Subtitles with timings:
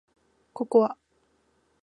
[0.53, 0.97] ココア